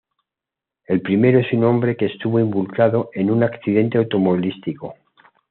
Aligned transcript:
El 0.87 1.03
primero 1.03 1.37
es 1.37 1.53
un 1.53 1.63
hombre 1.63 1.95
que 1.95 2.07
estuvo 2.07 2.39
involucrado 2.39 3.11
en 3.13 3.29
un 3.29 3.43
accidente 3.43 3.99
automovilístico. 3.99 4.95